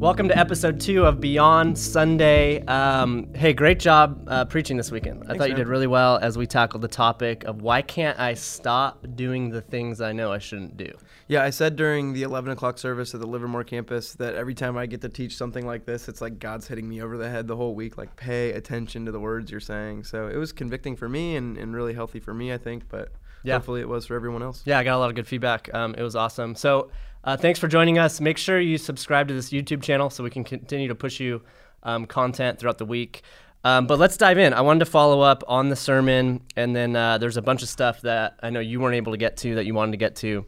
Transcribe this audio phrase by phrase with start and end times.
[0.00, 2.64] Welcome to episode two of Beyond Sunday.
[2.64, 5.24] Um, hey, great job uh, preaching this weekend.
[5.28, 5.56] I thought you man.
[5.66, 9.60] did really well as we tackled the topic of why can't I stop doing the
[9.60, 10.90] things I know I shouldn't do.
[11.28, 14.78] Yeah, I said during the 11 o'clock service at the Livermore campus that every time
[14.78, 17.46] I get to teach something like this, it's like God's hitting me over the head
[17.46, 17.98] the whole week.
[17.98, 20.04] Like, pay attention to the words you're saying.
[20.04, 22.88] So it was convicting for me and, and really healthy for me, I think.
[22.88, 23.12] But
[23.42, 23.56] Yeah.
[23.56, 24.62] hopefully it was for everyone else.
[24.64, 25.68] Yeah, I got a lot of good feedback.
[25.74, 26.54] Um, it was awesome.
[26.54, 26.90] So,
[27.24, 28.20] uh, thanks for joining us.
[28.20, 31.42] Make sure you subscribe to this YouTube channel so we can continue to push you
[31.82, 33.22] um, content throughout the week.
[33.62, 34.54] Um, but let's dive in.
[34.54, 37.68] I wanted to follow up on the sermon, and then uh, there's a bunch of
[37.68, 40.16] stuff that I know you weren't able to get to that you wanted to get
[40.16, 40.46] to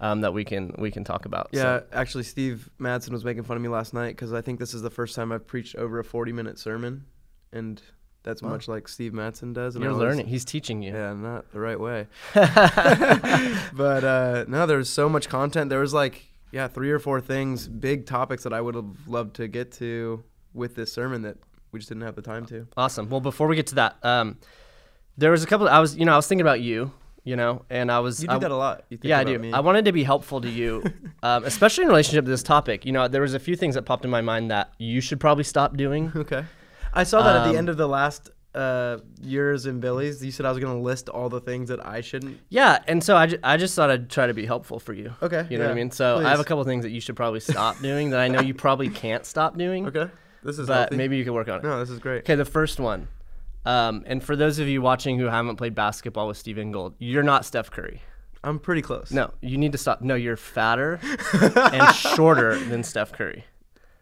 [0.00, 1.48] um, that we can we can talk about.
[1.52, 4.60] Yeah, So, actually, Steve Madsen was making fun of me last night because I think
[4.60, 7.06] this is the first time I've preached over a 40 minute sermon.
[7.52, 7.82] And
[8.22, 8.50] that's Wow.
[8.50, 9.74] much like Steve Madsen does.
[9.74, 10.26] And you're always- learning.
[10.26, 10.92] He's teaching you.
[10.92, 12.06] Yeah, not the right way.
[12.34, 15.70] but uh, no, there was so much content.
[15.70, 19.34] There was like, yeah, three or four things, big topics that I would have loved
[19.36, 20.22] to get to
[20.54, 21.36] with this sermon that
[21.72, 22.66] we just didn't have the time to.
[22.76, 23.08] Awesome.
[23.08, 24.38] Well, before we get to that, um,
[25.16, 25.68] there was a couple.
[25.68, 26.92] I was, you know, I was thinking about you,
[27.24, 28.22] you know, and I was.
[28.22, 28.84] You do I- that a lot.
[28.90, 29.38] You think yeah, I do.
[29.38, 29.52] Me.
[29.52, 30.84] I wanted to be helpful to you,
[31.22, 32.84] um, especially in relationship to this topic.
[32.84, 35.20] You know, there was a few things that popped in my mind that you should
[35.20, 36.12] probably stop doing.
[36.14, 36.44] okay.
[36.92, 40.22] I saw that at Um, the end of the last uh, yours and Billy's.
[40.22, 42.38] You said I was going to list all the things that I shouldn't.
[42.50, 45.14] Yeah, and so I, ju- I just thought I'd try to be helpful for you.
[45.22, 45.46] Okay.
[45.48, 45.90] You know what I mean?
[45.90, 48.40] So I have a couple things that you should probably stop doing that I know
[48.42, 50.08] you probably can't stop doing, Okay.
[50.44, 50.96] This is but healthy.
[50.96, 51.62] maybe you can work on it.
[51.62, 52.18] No, this is great.
[52.24, 53.08] Okay, the first one.
[53.64, 57.22] Um, and for those of you watching who haven't played basketball with Stephen Gold, you're
[57.22, 58.02] not Steph Curry.
[58.44, 59.12] I'm pretty close.
[59.12, 60.02] No, you need to stop.
[60.02, 60.98] No, you're fatter
[61.40, 63.44] and shorter than Steph Curry.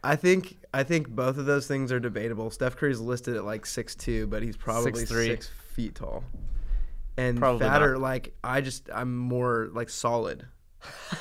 [0.02, 2.51] I think I think both of those things are debatable.
[2.51, 5.07] Steph Curry's listed at like six two, but he's probably 6'3".
[5.27, 6.25] six feet tall.
[7.17, 8.01] And Probably fatter, not.
[8.01, 10.47] like I just I'm more like solid.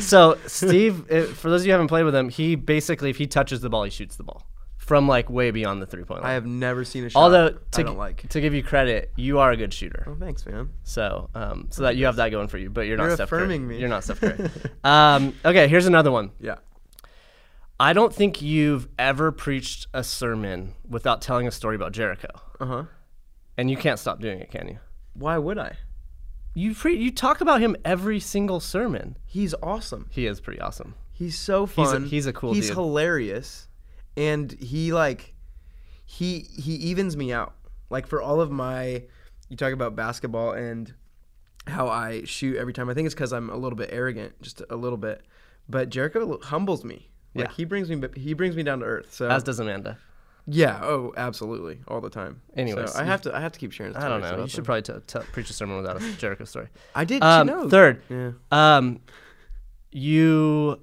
[0.00, 3.16] So Steve, uh, for those of you who haven't played with him, he basically, if
[3.18, 4.46] he touches the ball, he shoots the ball
[4.78, 6.30] from like way beyond the three point line.
[6.30, 8.28] I have never seen a shot Although I to, don't like.
[8.28, 10.04] to give you credit, you are a good shooter.
[10.06, 10.70] Oh, thanks, man.
[10.84, 13.28] So, um, so that you have that going for you, but you're not You're Steph
[13.28, 13.74] affirming Curry.
[13.74, 13.80] me.
[13.80, 14.48] You're not Steph Curry.
[14.84, 16.30] um, okay, here's another one.
[16.40, 16.56] Yeah.
[17.80, 22.28] I don't think you've ever preached a sermon without telling a story about Jericho,
[22.60, 22.84] Uh huh.
[23.56, 24.78] and you can't stop doing it, can you?
[25.14, 25.76] Why would I?
[26.54, 29.16] You pre- you talk about him every single sermon.
[29.26, 30.08] He's awesome.
[30.10, 30.94] He is pretty awesome.
[31.12, 32.04] He's so He's a- fun.
[32.06, 32.76] he's a cool He's dude.
[32.76, 33.68] hilarious,
[34.16, 35.34] and he like
[36.04, 37.54] he he evens me out.
[37.90, 39.02] Like for all of my,
[39.48, 40.92] you talk about basketball and
[41.66, 42.88] how I shoot every time.
[42.88, 45.22] I think it's because I'm a little bit arrogant, just a little bit.
[45.68, 47.10] But Jericho humbles me.
[47.34, 47.52] Like Yeah.
[47.56, 49.12] he brings me he brings me down to earth.
[49.12, 49.98] So As does Amanda.
[50.46, 52.40] yeah, oh absolutely, all the time.
[52.56, 53.96] Anyways, so I have to I have to keep sharing.
[53.96, 54.42] I don't know.
[54.42, 56.68] You should probably t- t- preach a sermon without a Jericho story.
[56.94, 57.22] I did.
[57.22, 58.32] Um, you know, third, Yeah.
[58.52, 59.00] um,
[59.90, 60.80] you,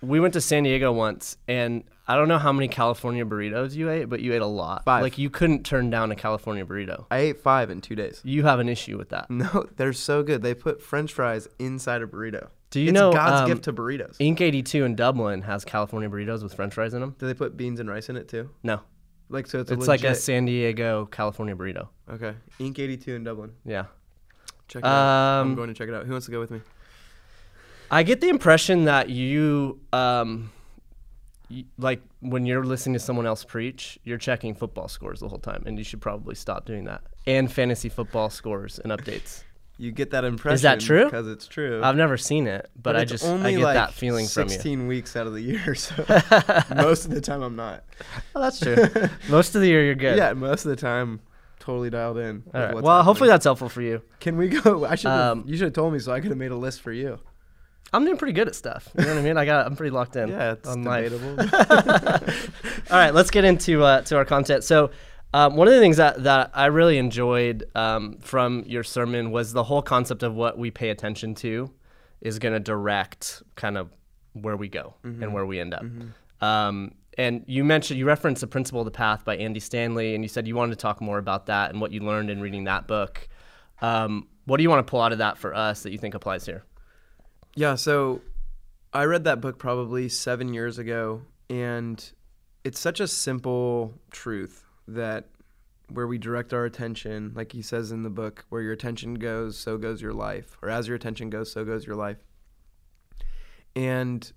[0.00, 3.88] we went to San Diego once, and I don't know how many California burritos you
[3.88, 4.84] ate, but you ate a lot.
[4.84, 5.02] Five.
[5.02, 7.06] Like you couldn't turn down a California burrito.
[7.10, 8.20] I ate five in two days.
[8.24, 9.30] You have an issue with that.
[9.30, 10.42] No, they're so good.
[10.42, 12.48] They put French fries inside a burrito.
[12.70, 14.16] Do you it's know God's um, gift to burritos?
[14.18, 17.14] Ink 82 in Dublin has California burritos with French fries in them?
[17.18, 18.50] Do they put beans and rice in it too?
[18.62, 18.80] No,
[19.28, 21.88] Like so, it's a it's like a San Diego California burrito.
[22.10, 22.34] okay.
[22.58, 23.52] Ink eighty two in Dublin.
[23.64, 23.84] Yeah.
[24.68, 25.40] Check it out.
[25.40, 26.06] Um, I'm going to check it out.
[26.06, 26.60] Who wants to go with me?
[27.90, 30.50] I get the impression that you, um,
[31.78, 35.62] like when you're listening to someone else preach, you're checking football scores the whole time,
[35.66, 37.02] and you should probably stop doing that.
[37.26, 39.42] And fantasy football scores and updates.
[39.78, 40.54] You get that impression.
[40.54, 41.06] Is that true?
[41.06, 41.80] Because it's true.
[41.82, 44.48] I've never seen it, but, I it's just I get like that feeling from you.
[44.50, 45.94] Sixteen weeks out of the year, so
[46.76, 47.82] most of the time I'm not.
[48.36, 48.76] Oh, that's true.
[49.28, 50.18] Most of the year you're good.
[50.18, 51.20] Yeah, most of the time,
[51.58, 52.44] totally dialed in.
[52.54, 52.74] All right.
[52.80, 54.02] Well, hopefully that's helpful for you.
[54.20, 54.84] Can we go?
[54.84, 55.10] I should.
[55.10, 57.18] Um, you should have told me so I could have made a list for you.
[57.92, 58.88] I'm doing pretty good at stuff.
[58.98, 59.36] You know what I mean?
[59.36, 60.28] I got I'm pretty locked in.
[60.28, 61.40] Yeah, it's on debatable.
[62.90, 64.64] All right, let's get into uh, to our content.
[64.64, 64.90] So,
[65.34, 69.52] um, one of the things that, that I really enjoyed um, from your sermon was
[69.52, 71.70] the whole concept of what we pay attention to
[72.20, 73.90] is going to direct kind of
[74.34, 75.84] where we go and where we end up.
[76.40, 80.24] Um, and you mentioned you referenced the principle of the path by Andy Stanley, and
[80.24, 82.64] you said you wanted to talk more about that and what you learned in reading
[82.64, 83.28] that book.
[83.82, 86.14] Um, what do you want to pull out of that for us that you think
[86.14, 86.64] applies here?
[87.54, 88.22] Yeah, so
[88.92, 92.02] I read that book probably seven years ago, and
[92.64, 95.28] it's such a simple truth that
[95.88, 99.58] where we direct our attention, like he says in the book, where your attention goes,
[99.58, 102.16] so goes your life, or as your attention goes, so goes your life.
[103.76, 104.32] And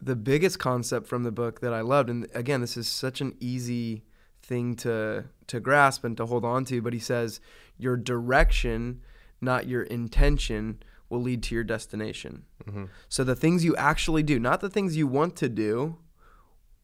[0.00, 3.36] the biggest concept from the book that I loved, and again, this is such an
[3.38, 4.02] easy
[4.42, 7.40] thing to to grasp and to hold on to, but he says
[7.78, 9.00] your direction
[9.40, 12.44] not your intention, will lead to your destination.
[12.66, 12.84] Mm-hmm.
[13.08, 15.96] So the things you actually do, not the things you want to do,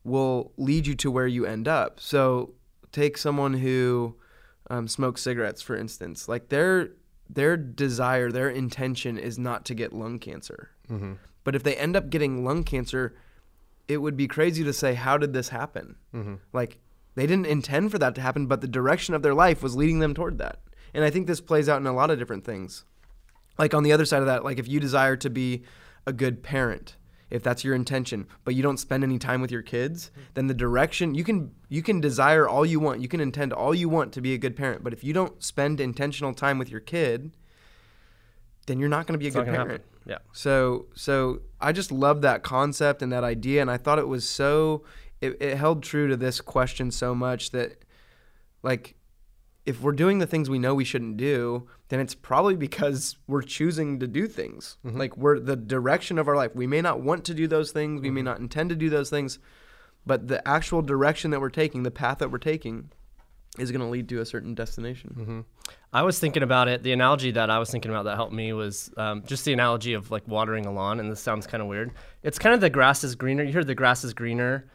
[0.05, 2.01] will lead you to where you end up.
[2.01, 2.55] So
[2.91, 4.17] take someone who
[4.71, 6.29] um, smokes cigarettes, for instance.
[6.29, 6.91] Like their
[7.29, 10.71] their desire, their intention is not to get lung cancer.
[10.91, 11.15] Mm-hmm.
[11.45, 13.15] But if they end up getting lung cancer,
[13.89, 15.97] it would be crazy to say, how did this happen?
[16.15, 16.35] Mm-hmm.
[16.53, 16.79] Like
[17.15, 19.99] they didn't intend for that to happen, but the direction of their life was leading
[19.99, 20.61] them toward that.
[20.95, 22.85] And I think this plays out in a lot of different things.
[23.59, 25.63] Like on the other side of that, like if you desire to be
[26.07, 26.97] a good parent,
[27.31, 30.55] if that's your intention, but you don't spend any time with your kids, then the
[30.55, 34.13] direction you can you can desire all you want, you can intend all you want
[34.15, 37.33] to be a good parent, but if you don't spend intentional time with your kid,
[38.67, 39.71] then you're not going to be a It's good parent.
[39.71, 39.87] happen.
[40.07, 40.19] Yeah.
[40.33, 44.29] So so I just love that concept and that idea, and I thought it was
[44.29, 44.85] so
[45.21, 47.85] it, it held true to this question so much that
[48.63, 48.95] like
[49.65, 53.43] if we're doing the things we know we shouldn't do, then it's probably because we're
[53.43, 54.77] choosing to do things.
[54.85, 54.99] Mm-hmm.
[54.99, 56.55] Like we're the direction of our life.
[56.55, 58.27] We may not want to do those things, we may mm-hmm.
[58.27, 59.39] not intend to do those things,
[60.05, 62.91] but the actual direction that we're taking, the path that we're taking,
[63.59, 65.15] is going to lead to a certain destination.
[65.19, 65.41] Mm-hmm.
[65.93, 66.83] I was thinking about it.
[66.83, 69.93] The analogy that I was thinking about that helped me was um, just the analogy
[69.93, 70.99] of like watering a lawn.
[70.99, 71.93] And this sounds kind of weird.
[72.23, 73.45] It's kind of the grass is greener.
[73.45, 74.71] You hear the grass is greener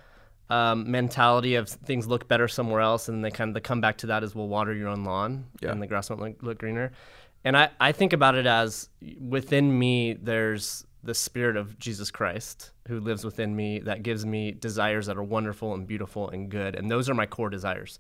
[0.50, 3.98] um, mentality of things look better somewhere else, and they kind of they come back
[3.98, 4.48] to that as well.
[4.48, 5.72] Water your own lawn, Yeah.
[5.72, 6.92] and the grass won't look, look greener.
[7.44, 8.90] And I I think about it as
[9.20, 14.52] within me there's the spirit of Jesus Christ who lives within me that gives me
[14.52, 18.00] desires that are wonderful and beautiful and good, and those are my core desires.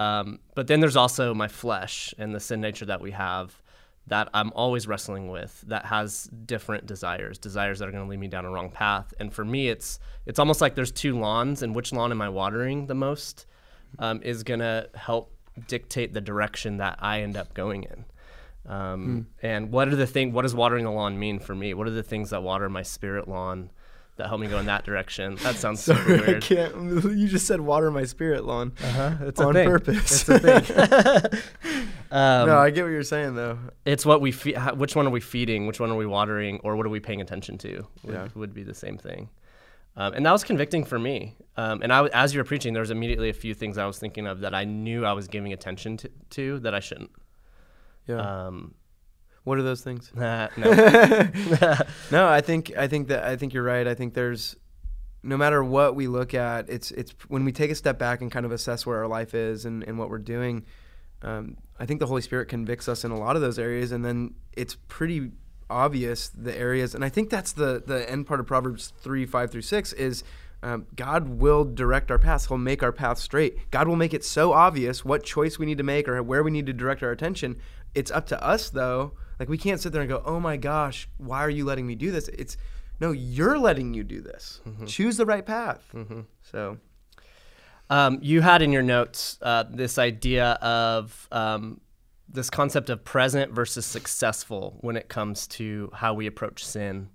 [0.00, 3.61] Um, but then there's also my flesh and the sin nature that we have
[4.08, 8.18] that I'm always wrestling with that has different desires, desires that are going to lead
[8.18, 9.14] me down a wrong path.
[9.20, 12.28] And for me, it's it's almost like there's two lawns, and which lawn am I
[12.28, 13.46] watering the most
[13.98, 15.34] um, is going to help
[15.68, 18.04] dictate the direction that I end up going in.
[18.66, 20.32] Um, And what are the thing?
[20.32, 21.74] What does watering the lawn mean for me?
[21.74, 23.70] What are the things that water my spirit lawn
[24.22, 25.34] that help me go in that direction?
[25.36, 26.42] That sounds super Sorry, I weird.
[26.42, 26.74] can't.
[27.16, 29.16] You just said water my spirit lawn Uh-huh.
[29.22, 29.68] It's on a thing.
[29.68, 30.28] purpose.
[30.28, 31.40] It's a thing.
[32.10, 33.58] um, no, I get what you're saying though.
[33.84, 34.56] it's what we feed.
[34.76, 37.20] which one are we feeding which one are we watering or what are we paying
[37.20, 38.28] attention to would, Yeah.
[38.34, 39.28] would be the same thing
[39.96, 42.72] um, and that was convicting for me um, and I, w- as you were preaching
[42.74, 45.26] there was immediately a few things i was thinking of that i knew i was
[45.28, 47.10] giving attention to, to that i shouldn't
[48.06, 48.46] Yeah.
[48.46, 48.74] um,
[49.44, 50.10] what are those things?
[50.14, 50.70] nah, no.
[52.10, 53.86] no, I think I think that I think you're right.
[53.86, 54.56] I think there's
[55.22, 58.30] no matter what we look at, it's it's when we take a step back and
[58.30, 60.64] kind of assess where our life is and, and what we're doing.
[61.22, 64.04] Um, I think the Holy Spirit convicts us in a lot of those areas, and
[64.04, 65.30] then it's pretty
[65.70, 66.94] obvious the areas.
[66.94, 70.24] And I think that's the the end part of Proverbs three five through six is.
[70.64, 72.46] Um, God will direct our paths.
[72.46, 73.68] He'll make our path straight.
[73.72, 76.52] God will make it so obvious what choice we need to make or where we
[76.52, 77.56] need to direct our attention.
[77.96, 79.14] It's up to us, though.
[79.42, 81.96] Like we can't sit there and go, "Oh my gosh, why are you letting me
[81.96, 82.56] do this?" It's
[83.00, 84.60] no, you're letting you do this.
[84.86, 85.92] Choose the right path.
[86.42, 86.78] So
[87.90, 91.80] Um, you had in your notes uh, this idea of um,
[92.28, 97.08] this concept of present versus successful when it comes to how we approach sin.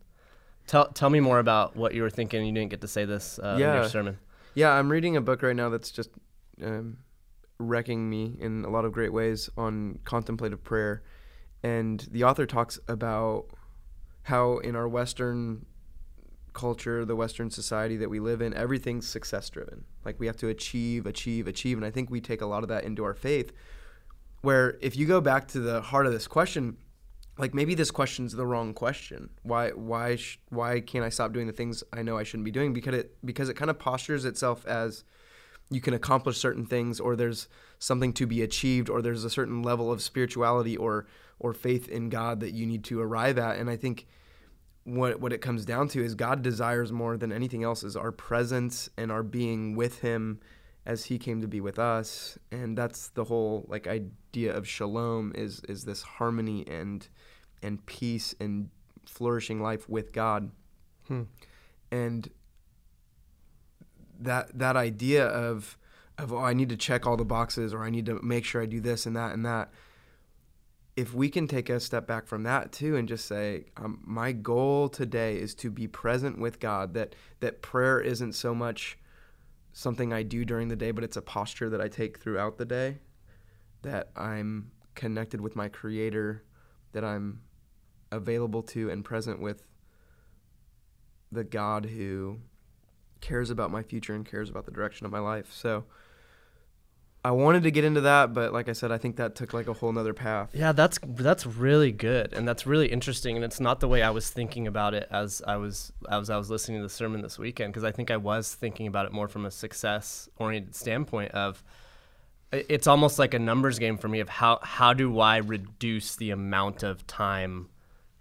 [0.68, 2.46] Tell, tell me more about what you were thinking.
[2.46, 3.76] You didn't get to say this uh, in Yeah.
[3.76, 4.18] your sermon.
[4.54, 6.10] Yeah, I'm reading a book right now that's just
[6.62, 6.98] um,
[7.58, 11.02] wrecking me in a lot of great ways on contemplative prayer.
[11.64, 13.46] And the author talks about
[14.24, 15.66] how in our Western
[16.54, 19.86] culture, the Western society that we live in, everything's success driven.
[20.04, 21.78] Like we have to achieve, achieve, achieve.
[21.78, 23.54] And I think we take a lot of that into our faith.
[24.42, 26.78] Where if you go back to the heart of this question,
[27.38, 29.30] like maybe this question's the wrong question.
[29.44, 32.52] Why why sh- why can't I stop doing the things I know I shouldn't be
[32.52, 32.74] doing?
[32.74, 35.04] Because it because it kind of postures itself as
[35.70, 39.62] you can accomplish certain things or there's something to be achieved or there's a certain
[39.62, 41.06] level of spirituality or
[41.40, 43.58] or faith in God that you need to arrive at.
[43.58, 44.08] And I think
[44.84, 48.12] what what it comes down to is God desires more than anything else is our
[48.12, 50.40] presence and our being with him
[50.86, 55.34] as he came to be with us and that's the whole like idea of shalom
[55.36, 57.10] is is this harmony and
[57.62, 58.70] and peace and
[59.06, 60.52] flourishing life with God
[61.10, 61.24] Hmm.
[61.92, 62.30] and
[64.20, 65.78] that that idea of
[66.18, 68.62] of oh I need to check all the boxes or I need to make sure
[68.62, 69.70] I do this and that and that
[70.98, 74.32] if we can take a step back from that too and just say um, my
[74.32, 78.98] goal today is to be present with God that that prayer isn't so much
[79.72, 82.66] something I do during the day but it's a posture that I take throughout the
[82.66, 82.98] day
[83.84, 86.44] that I'm connected with my creator
[86.94, 87.42] that I'm
[88.12, 89.64] available to and present with
[91.32, 92.40] the God who
[93.22, 95.52] cares about my future and cares about the direction of my life.
[95.54, 95.84] So
[97.28, 99.68] I wanted to get into that, but like I said, I think that took like
[99.68, 100.50] a whole nother path.
[100.54, 104.12] Yeah, that's that's really good, and that's really interesting, and it's not the way I
[104.12, 107.38] was thinking about it as I was as I was listening to the sermon this
[107.38, 111.32] weekend, because I think I was thinking about it more from a success oriented standpoint
[111.34, 111.62] of
[112.54, 116.32] it's almost like a numbers game for me of how how do I reduce the
[116.32, 117.68] amount of time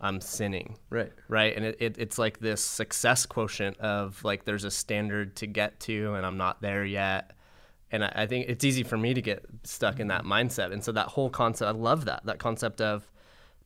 [0.01, 1.13] I'm sinning, Right.
[1.29, 1.57] right?
[1.57, 5.79] And it, it, it's like this success quotient of like there's a standard to get
[5.81, 7.31] to, and I'm not there yet.
[7.91, 10.33] And I, I think it's easy for me to get stuck in that mm-hmm.
[10.33, 10.73] mindset.
[10.73, 13.11] And so that whole concept, I love that that concept of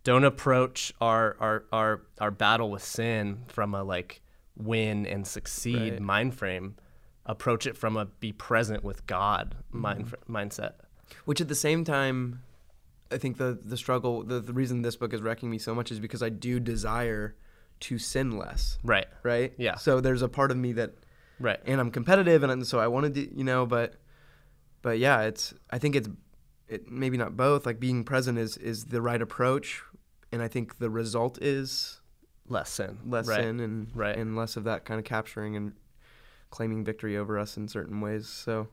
[0.05, 4.23] don't approach our our our, our battle with sin from a like
[4.57, 6.01] win and succeed Right.
[6.01, 6.77] mind frame.
[7.27, 10.09] Approach it from a be present with God mind mm-hmm.
[10.09, 10.73] fr- mindset.
[11.25, 12.43] Which at the same time,
[13.11, 15.91] I think the the struggle, the, the reason this book is wrecking me so much
[15.91, 17.35] is because I do desire
[17.81, 19.07] to sin less, Right.
[19.23, 19.53] right?
[19.57, 19.77] Yeah.
[19.77, 20.93] So there's a part of me that,
[21.39, 21.59] Right.
[21.65, 23.95] and I'm competitive, and so I wanted to you know, but,
[24.83, 26.09] but yeah, it's I think it's,
[26.69, 27.67] it maybe not both.
[27.67, 29.83] Like being present is is the right approach,
[30.33, 32.01] and I think the result is
[32.49, 32.99] Less sin.
[33.07, 33.41] less right.
[33.43, 34.17] sin and Right.
[34.17, 35.73] and less of that kind of capturing and
[36.51, 38.27] claiming victory over us in certain ways.
[38.29, 38.69] So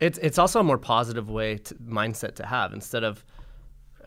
[0.00, 3.24] It's it's also a more positive way to mindset to have instead of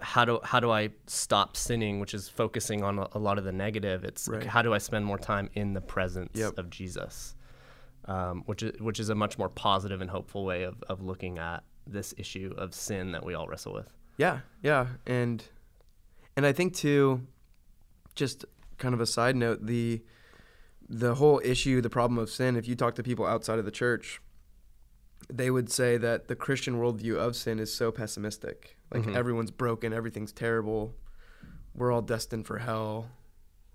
[0.01, 3.45] how do how do I stop sinning, which is focusing on a, a lot of
[3.45, 4.03] the negative.
[4.03, 4.43] It's Right.
[4.43, 6.57] how do I spend more time in the presence Yep.
[6.57, 7.35] of Jesus,
[8.07, 11.38] um, which is which is a much more positive and hopeful way of of looking
[11.39, 13.89] at this issue of sin that we all wrestle with.
[14.17, 15.43] Yeah, yeah, and
[16.38, 17.25] and I think too,
[18.15, 18.45] just
[18.77, 20.03] kind of a side note, the
[20.88, 22.55] the whole issue, the problem of sin.
[22.55, 24.21] If you talk to people outside of the church,
[25.33, 28.77] they would say that the Christian worldview of sin is so pessimistic.
[28.93, 29.15] Like Mhm.
[29.15, 30.93] everyone's broken, everything's terrible,
[31.74, 33.09] we're all destined for hell,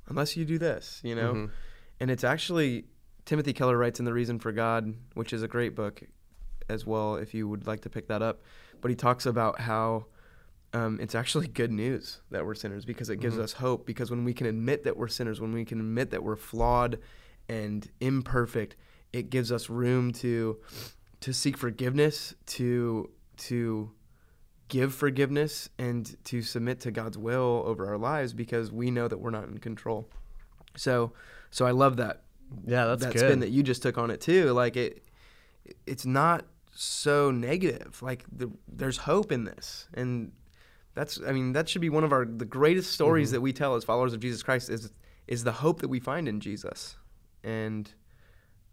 [0.07, 1.35] unless you do this, you know.
[1.35, 1.51] Mhm.
[1.99, 2.87] And it's actually
[3.25, 6.03] Timothy Keller writes in The Reason for God, which is a great book
[6.69, 8.43] as well if you would like to pick that up.
[8.81, 10.07] But he talks about how
[10.73, 13.41] um, it's actually good news that we're sinners because it gives Mhm.
[13.43, 13.87] us hope.
[13.87, 16.99] Because when we can admit that we're sinners, when we can admit that we're flawed
[17.49, 18.77] and imperfect,
[19.13, 20.59] it gives us room to
[21.21, 23.91] to seek forgiveness, to to
[24.69, 29.19] give forgiveness, and to submit to God's will over our lives because we know that
[29.19, 30.09] we're not in control.
[30.77, 31.13] So,
[31.51, 32.23] so I love that
[32.67, 33.09] Yeah, that's good.
[33.09, 33.29] that good.
[33.29, 34.53] spin that you just took on it too.
[34.53, 35.05] Like it,
[35.87, 38.01] it's not so negative.
[38.03, 40.33] Like the, there's hope in this, and
[40.95, 43.33] that's I mean that should be one of our the greatest stories Mhm.
[43.33, 44.91] that we tell as followers of Jesus Christ is
[45.29, 46.97] is the hope that we find in Jesus,
[47.45, 47.93] and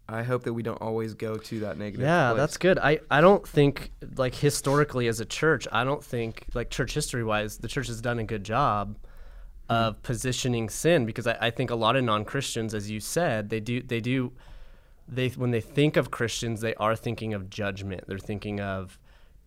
[0.08, 2.00] I hope that we don't always go to that negative.
[2.06, 2.38] Yeah, place.
[2.40, 2.78] that's good.
[2.78, 7.22] I, I don't think like historically as a church, I don't think like church history
[7.22, 8.96] wise, the church has done a good job
[9.68, 13.50] of positioning sin because I, I think a lot of non Christians, as you said,
[13.50, 14.32] they do they do
[15.06, 18.04] they when they think of Christians, they are thinking of judgment.
[18.06, 18.98] They're thinking of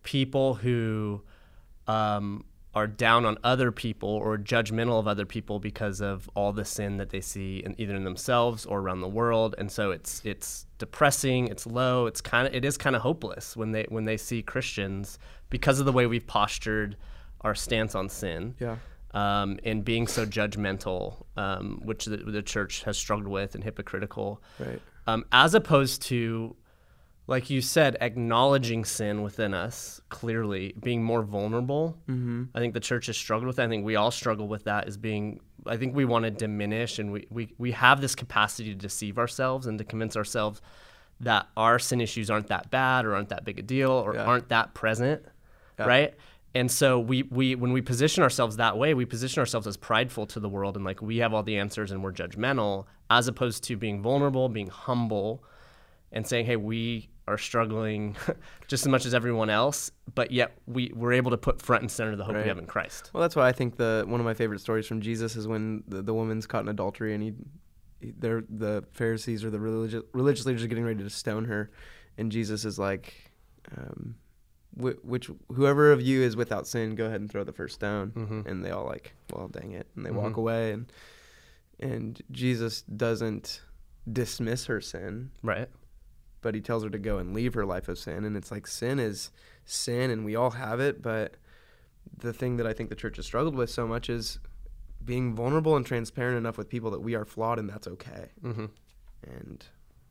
[0.02, 1.22] people who
[1.86, 6.64] um, are down on other people or judgmental of other people because of all the
[6.64, 10.22] sin that they see in either in themselves or around the world and so it's
[10.24, 14.04] it's depressing it's low it's kind of it is kind of hopeless when they when
[14.04, 15.18] they see Christians
[15.50, 16.96] because of the way we've postured
[17.42, 18.76] our stance on sin yeah.
[19.14, 24.42] Um, and being so judgmental um, which the, the church has struggled with and hypocritical
[24.58, 24.80] Right.
[25.06, 26.56] um, as opposed to
[27.28, 32.44] like you said acknowledging sin within us clearly being more vulnerable Mm-hmm.
[32.54, 34.88] i think the church has struggled with that i think we all struggle with that
[34.88, 38.70] is being i think we want to diminish and we, we, we have this capacity
[38.70, 40.60] to deceive ourselves and to convince ourselves
[41.20, 44.24] that our sin issues aren't that bad or aren't that big a deal or Yeah.
[44.24, 45.24] aren't that present
[45.78, 45.86] Yeah.
[45.86, 46.14] right
[46.54, 50.26] and so we, we when we position ourselves that way we position ourselves as prideful
[50.26, 53.64] to the world and like we have all the answers and we're judgmental as opposed
[53.64, 55.42] to being vulnerable being humble
[56.12, 58.16] and saying hey we are struggling
[58.68, 61.90] just as much as everyone else but yet we, we're able to put front and
[61.90, 62.42] center the hope Right.
[62.42, 64.86] we have in christ Well, that's why I think the one of my favorite stories
[64.86, 67.32] from Jesus is when the, the woman's caught in adultery and he,
[68.00, 71.70] he they're, the Pharisees or the religious religious leaders are getting ready to stone her,
[72.18, 73.14] and Jesus is like,
[73.78, 74.16] um,
[74.80, 78.10] wh- which whoever of you is without sin, go ahead and throw the first stone.
[78.12, 78.46] Mhm.
[78.46, 80.38] And they all like, well, dang it, and they walk Mhm.
[80.38, 80.92] away, and
[81.80, 83.60] and Jesus doesn't
[84.10, 85.68] dismiss her sin, right
[86.42, 88.24] but he tells her to go and leave her life of sin.
[88.24, 89.30] And it's like sin is
[89.64, 91.00] sin, and we all have it.
[91.00, 91.36] But
[92.18, 94.40] the thing that I think the church has struggled with so much is
[95.04, 98.30] being vulnerable and transparent enough with people that we are flawed, and that's okay.
[98.42, 98.66] mm-hmm.
[99.22, 99.64] And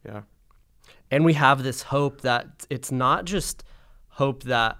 [0.06, 0.22] yeah,
[1.12, 3.62] and we have this hope that it's not just
[4.12, 4.77] hope that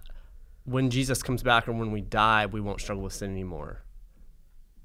[0.66, 3.84] when Jesus comes back or when we die, we won't struggle with sin anymore,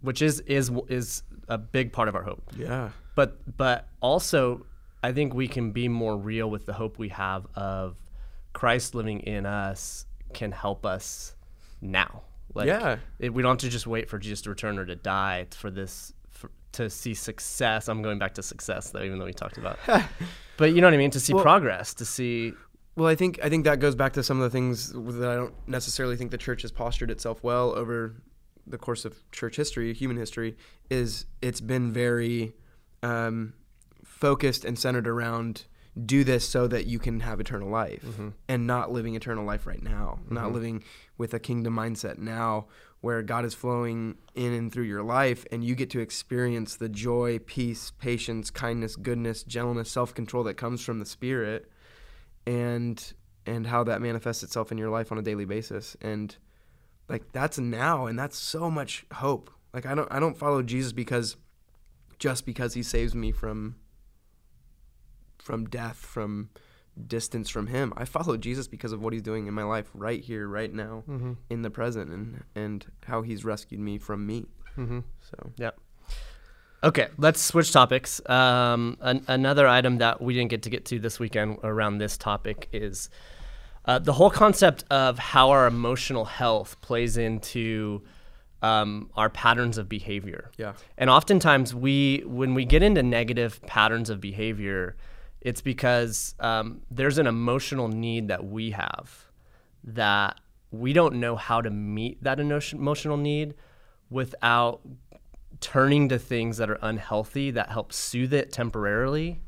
[0.01, 2.43] which is is is a big part of our hope.
[2.57, 4.67] yeah, But but also,
[5.03, 7.97] I think we can be more real with the hope we have of
[8.53, 11.35] Christ living in us, can help us
[11.81, 12.23] now.
[12.55, 12.97] Like, Yeah.
[13.19, 15.71] it, we don't have to just wait for Jesus to return or to die for
[15.71, 17.87] this for, to see success.
[17.89, 19.79] I'm going back to success though, even though we talked about.
[20.57, 21.11] but you know what I mean?
[21.11, 22.55] To see Well- progress, to see.
[22.97, 25.37] Well, I think I think that goes back to some of the things that I
[25.37, 28.17] don't necessarily think the church has postured itself well over
[28.67, 30.57] the course of church history, human history.
[30.89, 32.55] Is it's been very
[33.03, 33.53] um,
[34.03, 35.67] focused and centered around
[36.05, 38.03] do this so that you can have eternal life,
[38.49, 40.83] and not living eternal life right now, not living
[41.17, 42.67] with a kingdom mindset now,
[43.01, 46.91] where God is flowing in and through your life, and you get to experience the
[46.91, 51.71] joy, peace, patience, kindness, goodness, gentleness, self control that comes from the Spirit
[52.47, 53.13] and
[53.45, 55.97] and how that manifests itself in your life on a daily basis.
[56.01, 56.37] And
[57.09, 59.51] like that's now and that's so much hope.
[59.73, 61.37] Like i don't i don't follow jesus because
[62.19, 63.77] just because he saves me from
[65.39, 66.49] from death from
[67.07, 67.93] distance from him.
[67.97, 71.05] I follow jesus because of what he's doing in my life right here right now
[71.51, 74.47] in the present and and how he's rescued me from me.
[74.79, 75.01] Mm-hmm.
[75.21, 75.53] so.
[75.57, 75.71] Yeah.
[76.85, 78.21] Okay, let's switch topics.
[78.29, 82.17] Um, an- another item that we didn't get to get to this weekend around this
[82.17, 83.09] topic is
[83.87, 88.03] uh, the whole concept of how our emotional health plays into
[88.63, 90.51] um, our patterns of behavior.
[90.57, 94.97] yeah And oftentimes, we when we get into negative patterns of behavior,
[95.41, 99.27] it's because um, there's an emotional need that we have
[99.85, 100.41] that
[100.73, 103.55] we don't know how to meet that emotional need
[104.11, 104.81] without
[105.61, 109.41] turning to things that are unhealthy that help soothe it temporarily.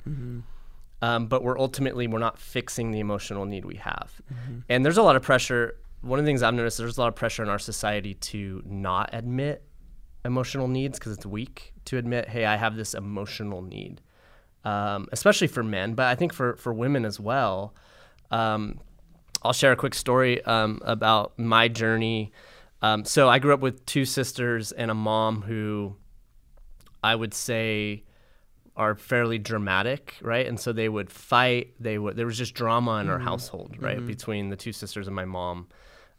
[1.01, 4.21] Um, but we're ultimately we're not fixing the emotional need we have.
[4.69, 5.77] And there's a lot of pressure.
[6.01, 8.63] One of the things I've noticed there's a lot of pressure in our society to
[8.67, 9.63] not admit
[10.25, 14.01] emotional needs because it's weak to admit, hey, I have this emotional need,
[14.65, 17.75] um, especially for men, but I think for for women as well.
[18.31, 18.81] Um,
[19.43, 22.33] I'll share a quick story um, about my journey.
[22.83, 25.97] Um, so I grew up with two sisters and a mom who
[27.03, 28.05] I would say
[28.77, 30.47] are fairly dramatic, right?
[30.47, 31.75] And so they would fight.
[31.81, 32.17] They would.
[32.17, 35.67] There was just drama in our household, right, between the two sisters and my mom.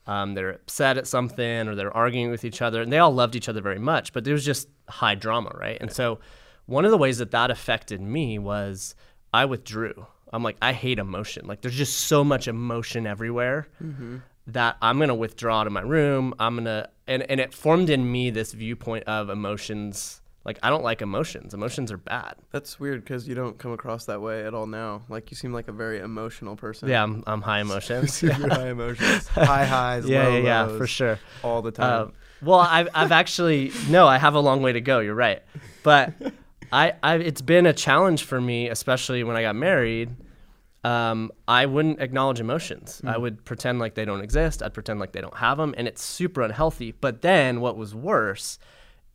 [0.08, 3.36] Um, they're upset at something or they're arguing with each other, and they all loved
[3.36, 5.78] each other very much, but there was just high drama, right?
[5.80, 6.20] And so
[6.66, 8.96] one of the ways that that affected me was
[9.34, 10.06] I withdrew.
[10.34, 11.48] I'm like, I hate emotion.
[11.48, 13.68] Like, there's just so much emotion everywhere
[14.54, 16.34] that I'm gonna withdraw to my room.
[16.40, 20.22] I'm gonna, and and it formed in me this viewpoint of emotions.
[20.46, 21.54] Like, I don't like emotions.
[21.54, 22.36] Emotions are bad.
[22.52, 25.54] that's weird because you don't come across that way at all now like you seem
[25.54, 28.24] like a very emotional person Yeah, I'm, I'm high emotions.
[28.24, 31.20] You're high emotions high highs yeah, low yeah, yeah, lows, for sure.
[31.44, 34.82] all the time Um, well, I've, I've actually no, I have a long way to
[34.82, 35.00] go.
[35.02, 35.44] You're right,
[35.84, 36.14] but
[36.72, 40.16] I, I it's been a challenge for me, especially when I got married.
[40.84, 43.02] Um, I wouldn't acknowledge emotions.
[43.06, 43.22] I mm.
[43.22, 44.64] would pretend like they don't exist.
[44.64, 46.94] I'd pretend like they don't have them, and it's super unhealthy.
[46.94, 48.60] But then, what was worse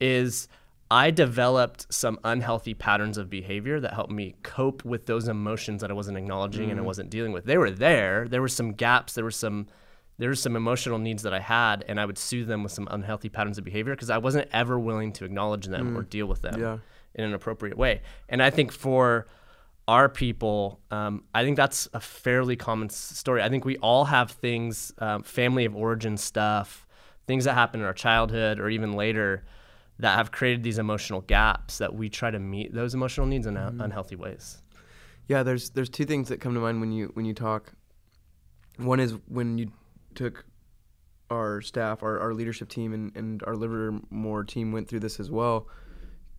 [0.00, 0.48] is
[0.90, 5.90] I developed some unhealthy patterns of behavior that helped me cope with those emotions that
[5.90, 6.86] I wasn't acknowledging and I mm.
[6.86, 7.46] wasn't dealing with.
[7.46, 8.28] They were there.
[8.28, 9.14] There were some gaps.
[9.14, 9.66] There were some
[10.18, 12.86] there were some emotional needs that I had, and I would soothe them with some
[12.90, 16.10] unhealthy patterns of behavior because I wasn't ever willing to acknowledge them or mm.
[16.10, 16.78] deal with them Yeah.
[17.16, 18.02] in an appropriate way.
[18.28, 19.26] And I think for
[19.86, 23.42] our people, um, I think that's a fairly common s- story.
[23.42, 26.86] I think we all have things, um, family of origin stuff,
[27.26, 29.44] things that happen in our childhood or even later
[29.98, 33.56] that have created these emotional gaps that we try to meet those emotional needs in
[33.56, 34.62] un- unhealthy ways.
[35.28, 37.72] Yeah, there's there's two things that come to mind when you when you talk.
[38.76, 39.70] One is when you
[40.14, 40.44] took
[41.30, 45.30] our staff, our, our leadership team, and, and our Livermore team went through this as
[45.30, 45.68] well.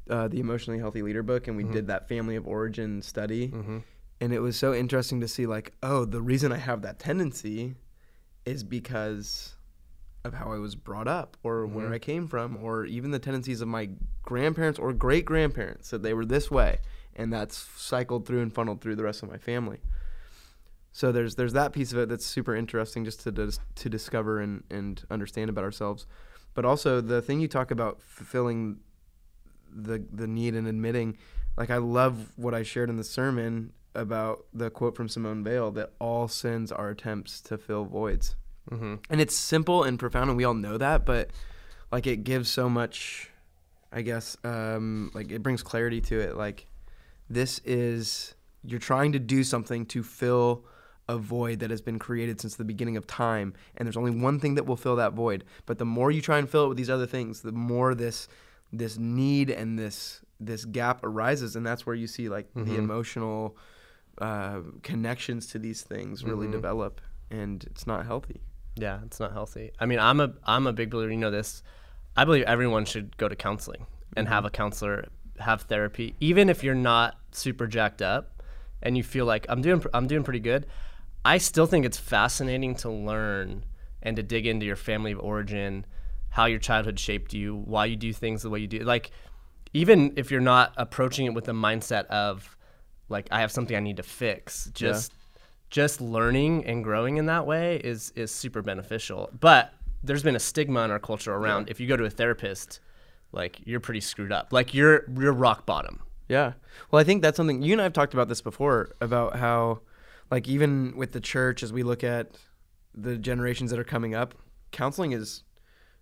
[0.08, 1.74] Uh, the emotionally healthy leader book, and we mm-hmm.
[1.74, 3.80] did that family of origin study, mm-hmm.
[4.22, 7.74] and it was so interesting to see like, oh, the reason I have that tendency
[8.46, 9.56] is because
[10.24, 11.76] of how I was brought up, or mm-hmm.
[11.76, 13.90] where I came from, or even the tendencies of my
[14.22, 16.78] grandparents or great grandparents that they were this way,
[17.16, 19.80] and that's cycled through and funneled through the rest of my family.
[20.92, 24.40] So there's there's that piece of it that's super interesting just to dis- to discover
[24.40, 26.06] and and understand about ourselves,
[26.54, 28.82] but also the thing you talk about fulfilling
[29.74, 31.18] the the need and admitting,
[31.58, 35.72] like I love what I shared in the sermon about the quote from Simone Weil
[35.72, 38.36] that all sins are attempts to fill voids,
[38.72, 38.96] Mm-hmm.
[39.10, 41.30] and it's simple and profound, and we all know that, but
[41.92, 43.30] like it gives so much,
[43.92, 46.36] I guess, um, like it brings clarity to it.
[46.36, 46.66] Like
[47.30, 50.66] this is you're trying to do something to fill
[51.08, 54.40] a void that has been created since the beginning of time and there's only one
[54.40, 56.78] thing that will fill that void but the more you try and fill it with
[56.78, 58.28] these other things the more this
[58.72, 62.76] this need and this this gap arises and that's where you see like the mm-hmm.
[62.76, 63.58] emotional
[64.18, 66.54] uh, connections to these things really mm-hmm.
[66.54, 67.02] develop
[67.32, 68.42] and it's not healthy
[68.76, 69.72] Yeah, it's not healthy.
[69.80, 71.12] I mean, I'm a I'm a big believer.
[71.12, 71.64] You know this.
[72.18, 74.48] I believe everyone should go to counseling and have mm-hmm.
[74.48, 75.08] a counselor,
[75.40, 78.44] have therapy, even if you're not super jacked up,
[78.82, 80.66] and you feel like I'm doing I'm doing pretty good.
[81.24, 83.66] I still think it's fascinating to learn
[84.04, 85.86] and to dig into your family of origin,
[86.36, 88.80] how your childhood shaped you, why you do things the way you do.
[88.80, 89.12] Like,
[89.72, 92.58] even if you're not approaching it with the mindset of,
[93.08, 95.14] like, I have something I need to fix, just
[95.70, 99.30] just learning and growing in that way is is super beneficial.
[99.40, 102.82] But there's been a stigma in our culture around if you go to a therapist,
[103.32, 104.52] like you're pretty screwed up.
[104.52, 106.02] Like you're you're rock bottom.
[106.28, 106.52] Yeah.
[106.92, 109.80] Well, I think that's something you and I have talked about this before about how,
[110.30, 112.32] like, even with the church, as we look at
[112.94, 114.36] the generations that are coming up,
[114.72, 115.44] counseling is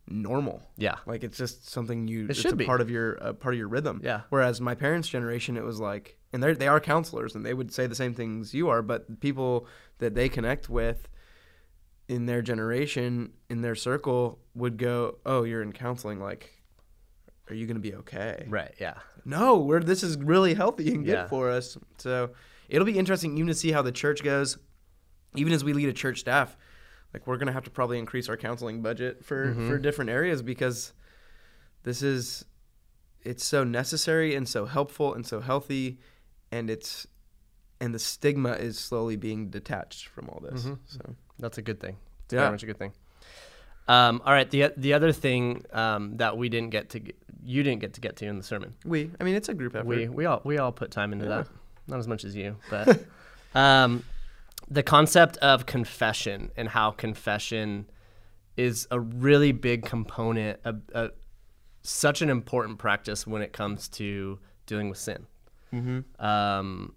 [0.07, 0.61] normal.
[0.77, 0.95] Yeah.
[1.05, 2.25] Like it's just something you.
[2.25, 2.65] It it's should a be.
[2.65, 4.01] part of your uh, part of your rhythm.
[4.03, 4.21] Yeah.
[4.29, 7.73] Whereas my parents' generation, it was like, and they they are counselors, and they would
[7.73, 9.67] say the same things you are, but people
[9.99, 11.07] that they connect with
[12.09, 16.19] in their generation, in their circle, would go, "Oh, you're in counseling.
[16.19, 16.51] Like,
[17.49, 18.73] are you going to be okay?" Right.
[18.79, 18.95] Yeah.
[19.25, 21.27] no, we're this is really healthy and good Yeah.
[21.27, 21.77] for us.
[21.97, 22.31] So
[22.67, 24.57] it'll be interesting even to see how the church goes,
[25.35, 26.57] even as we lead a church staff.
[27.13, 29.67] Like we're gonna have to probably increase our counseling budget for Mm-hmm.
[29.69, 30.93] for different areas because
[31.83, 32.45] this is
[33.21, 35.99] it's so necessary and so helpful and so healthy,
[36.51, 37.07] and it's
[37.79, 40.63] and the stigma is slowly being detached from all this.
[40.63, 40.79] Mhm.
[40.85, 41.97] So That's a good thing.
[42.25, 42.41] It's Yeah.
[42.41, 42.93] very much a good thing.
[43.87, 44.49] Um, all right.
[44.49, 47.01] The the other thing um, that we didn't get to
[47.45, 48.73] you didn't get to get to in the sermon.
[48.85, 49.85] we, I mean, it's a group effort.
[49.87, 51.37] We we all we all put time into Yeah.
[51.43, 51.47] that.
[51.87, 53.03] Not as much as you, but
[53.55, 54.03] um,
[54.69, 57.89] the concept of confession and how confession
[58.57, 61.09] is a really big component, a, a,
[61.81, 65.25] such an important practice when it comes to dealing with sin.
[65.73, 66.25] mm-hmm.
[66.25, 66.95] Um,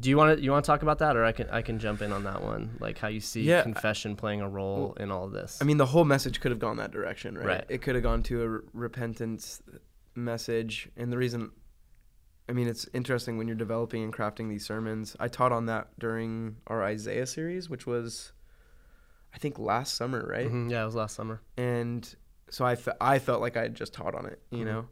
[0.00, 1.78] do you want to you want to talk about that, or I can I can
[1.78, 4.96] jump in on that one, like how you see Yeah, I- confession playing a role
[4.98, 5.58] in all of this.
[5.60, 7.46] I mean, the whole message could have gone that direction, right?
[7.46, 7.64] Right.
[7.68, 9.60] It could have gone to a r- repentance
[10.14, 10.88] message.
[10.96, 11.50] And the reason,
[12.48, 15.16] I mean, it's interesting when you're developing and crafting these sermons.
[15.18, 18.32] I taught on that during our Isaiah series, which was,
[19.34, 20.46] I think, last summer, right?
[20.50, 21.40] Mhm, yeah, it was last summer.
[21.56, 22.08] And
[22.48, 24.66] so I, fe- I felt like I had just taught on it, you Mhm.
[24.66, 24.88] know?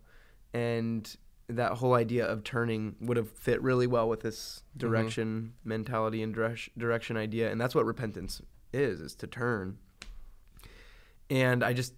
[0.52, 1.16] And
[1.48, 6.34] that whole idea of turning would have fit really well with this direction mentality and
[6.34, 8.40] direc- direction idea and that's what repentance
[8.72, 9.76] is is to turn
[11.28, 11.92] and i just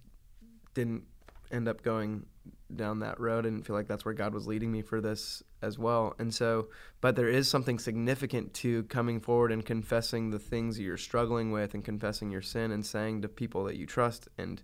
[0.73, 1.03] didn't
[1.49, 2.25] end up going
[2.75, 5.79] down that road and feel like that's where god was leading me for this as
[5.79, 6.13] well.
[6.19, 6.67] And so
[7.01, 11.51] but there is something significant to coming forward and confessing the things that you're struggling
[11.51, 14.61] with and confessing your sin and saying to people that you trust and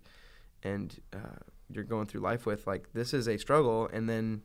[0.62, 1.18] and uh,
[1.70, 3.88] you're going through life with like this is a struggle.
[3.92, 4.42] And then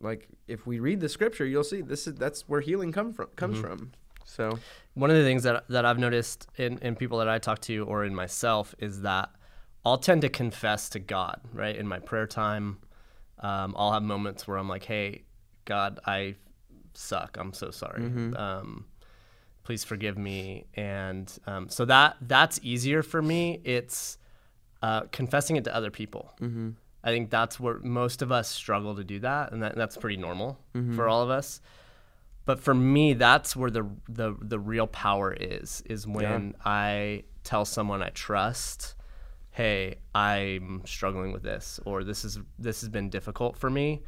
[0.00, 3.28] like if we read the scripture you'll see this is that's where healing come from
[3.36, 3.60] comes Mhm.
[3.62, 3.92] from.
[4.24, 4.58] So
[4.94, 7.84] one of the things that that I've noticed in, in people that I talk to
[7.84, 9.30] or in myself is that
[9.86, 11.76] I'll tend to confess to God, right?
[11.76, 12.78] In my prayer time,
[13.38, 15.22] um, I'll have moments where I'm like, "Hey,
[15.64, 16.34] God, I
[16.94, 17.36] suck.
[17.38, 18.02] I'm so sorry.
[18.02, 18.36] Mhm.
[18.38, 18.86] Um,
[19.62, 23.60] please forgive me." And um, so that that's easier for me.
[23.64, 24.18] It's
[24.82, 26.34] uh, confessing it to other people.
[26.40, 26.70] mm-hmm.
[27.04, 30.16] I think that's where most of us struggle to do that, and that, that's pretty
[30.16, 30.96] normal Mhm.
[30.96, 31.60] for all of us.
[32.44, 35.82] But for me, that's where the the the real power is.
[35.86, 38.96] Is when I tell someone I trust,
[39.56, 44.02] "Hey, I'm struggling with this," or "This is this has been difficult for me."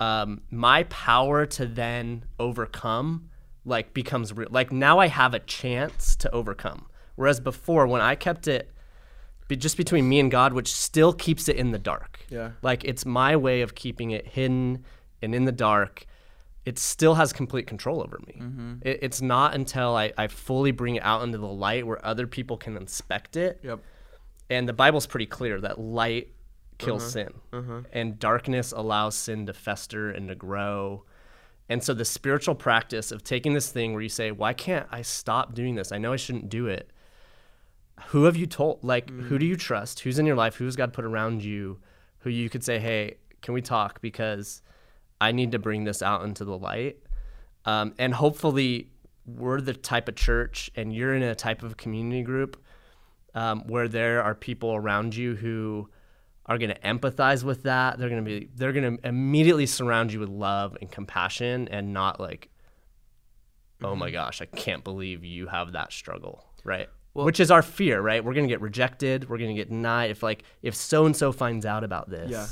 [0.00, 3.28] Um, my power to then overcome,
[3.64, 4.48] like, becomes real.
[4.50, 6.86] Like now, I have a chance to overcome.
[7.14, 8.72] Whereas before, when I kept it
[9.58, 12.20] just between me and God, which still keeps it in the dark.
[12.30, 14.84] yeah Like it's my way of keeping it hidden
[15.20, 16.06] and in the dark.
[16.64, 18.36] It still has complete control over me.
[18.40, 18.72] mm-hmm.
[18.82, 22.26] It, it's not until I, I fully bring it out into the light where other
[22.26, 23.60] people can inspect it.
[23.62, 23.80] yep
[24.50, 26.28] And the Bible's pretty clear that light
[26.78, 27.10] kills Uh-huh.
[27.10, 31.04] sin uh-huh and darkness allows sin to fester and to grow.
[31.68, 35.02] And so the spiritual practice of taking this thing where you say, "Why can't I
[35.02, 35.92] stop doing this?
[35.92, 36.90] I know I shouldn't do it."
[38.08, 38.82] Who have you told?
[38.82, 40.00] Like, who do you trust?
[40.00, 40.56] Who's in your life?
[40.56, 41.78] Who's God put around you?
[42.20, 44.00] Who you could say, "Hey, can we talk?
[44.00, 44.60] Because
[45.20, 46.98] I need to bring this out into the light."
[47.64, 48.90] Um, and hopefully,
[49.24, 52.60] we're the type of church, and you're in a type of community group
[53.34, 55.88] um, where there are people around you who
[56.46, 57.98] are going to empathize with that.
[57.98, 61.92] They're going to be they're going to immediately surround you with love and compassion and
[61.92, 62.48] not like
[63.84, 66.88] oh my gosh, I can't believe you have that struggle, right?
[67.14, 68.24] Well- Which is our fear, right?
[68.24, 71.16] We're going to get rejected, we're going to get denied if like if so and
[71.16, 72.30] so finds out about this.
[72.30, 72.46] Yeah.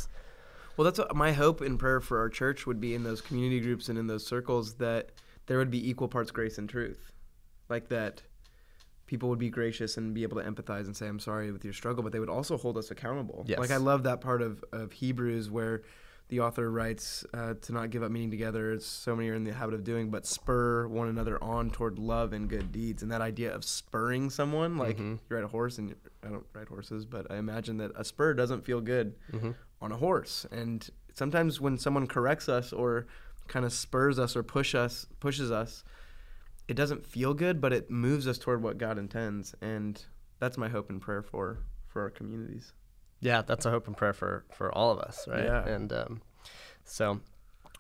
[0.77, 3.61] Well, that's what my hope and prayer for our church would be in those community
[3.61, 5.11] groups and in those circles that
[5.47, 7.13] there would be equal parts grace and truth.
[7.69, 8.23] Like that
[9.11, 11.75] people would be gracious and be able to empathize and say, I'm sorry with your
[11.75, 13.43] struggle, but they would also hold us accountable.
[13.49, 13.59] Yes.
[13.59, 15.83] Like, I love that part of, of Hebrews where
[16.29, 19.43] the author writes uh, to not give up meeting together, as so many are in
[19.43, 23.03] the habit of doing, but spur one another on toward love and good deeds.
[23.03, 25.19] And that idea of spurring someone, like Mhm.
[25.29, 25.93] you ride a horse, and
[26.25, 29.57] I don't ride horses, but I imagine that a spur doesn't feel good Mhm.
[29.83, 30.47] on a horse.
[30.53, 33.07] And sometimes when someone corrects us or
[33.49, 35.83] kind of spurs us or push us pushes us,
[36.71, 39.57] it doesn't feel good, but it moves us toward what God intends.
[39.61, 40.01] And
[40.39, 42.73] that's my hope and prayer for for our communities.
[43.19, 45.45] Yeah, that's a hope and prayer for for all of us, right?
[45.45, 45.67] Yeah.
[45.67, 46.23] And um,
[46.85, 47.21] so,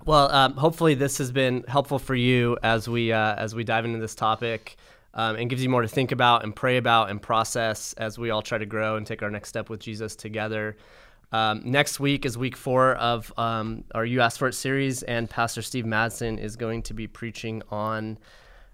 [0.05, 3.85] well, um, hopefully this has been helpful for you as we uh, as we dive
[3.85, 4.76] into this topic.
[5.12, 8.31] Um, and gives you more to think about and pray about and process as we
[8.31, 10.76] all try to grow and take our next step with Jesus together.
[11.33, 15.29] Um, next week is week four of um, our You Asked For It series, and
[15.29, 18.18] Pastor Steve Madsen is going to be preaching on,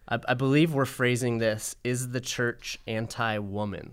[0.08, 3.92] I, I believe we're phrasing this, is the church anti woman?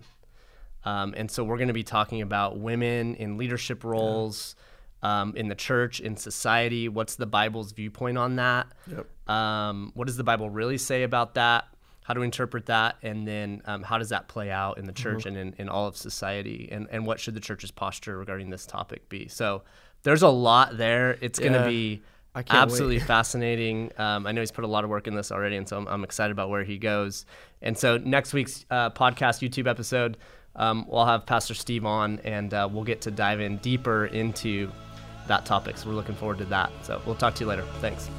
[0.86, 4.56] Um, and so we're going to be talking about women in leadership roles
[5.02, 6.90] um, in the church, in society.
[6.90, 8.68] What's the Bible's viewpoint on that?
[8.88, 9.30] Yep.
[9.30, 11.66] Um, what does the Bible really say about that?
[12.04, 12.98] How do we interpret that?
[13.02, 15.38] And then um, how does that play out in the church Mm-hmm.
[15.38, 16.68] and in, in all of society?
[16.70, 19.30] And, and what should the church's posture regarding this topic be?
[19.30, 19.64] So
[20.04, 21.18] there's a lot there.
[21.22, 22.04] It's going to be I can't wait.
[22.36, 23.92] Absolutely fascinating.
[23.98, 25.88] Um, I know he's put a lot of work in this already, and so I'm,
[25.88, 27.26] I'm excited about where he goes.
[27.62, 30.18] And so next week's uh, podcast YouTube episode,
[30.56, 34.72] um, we'll have Pastor Steve on, and uh, we'll get to dive in deeper into
[35.28, 35.78] that topic.
[35.78, 36.72] So we're looking forward to that.
[36.84, 37.66] So we'll talk to you later.
[37.80, 38.10] Thanks.